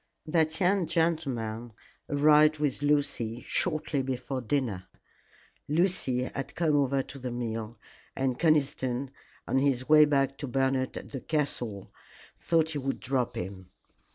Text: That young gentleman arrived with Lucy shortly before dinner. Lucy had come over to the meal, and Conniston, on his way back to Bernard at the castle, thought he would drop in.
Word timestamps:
That 0.25 0.59
young 0.59 0.87
gentleman 0.87 1.73
arrived 2.09 2.57
with 2.57 2.81
Lucy 2.81 3.45
shortly 3.47 4.01
before 4.01 4.41
dinner. 4.41 4.87
Lucy 5.67 6.23
had 6.23 6.55
come 6.55 6.75
over 6.75 7.03
to 7.03 7.19
the 7.19 7.29
meal, 7.29 7.77
and 8.15 8.39
Conniston, 8.39 9.11
on 9.47 9.59
his 9.59 9.87
way 9.87 10.05
back 10.05 10.39
to 10.39 10.47
Bernard 10.47 10.97
at 10.97 11.11
the 11.11 11.21
castle, 11.21 11.93
thought 12.39 12.71
he 12.71 12.79
would 12.79 12.99
drop 12.99 13.37
in. 13.37 13.67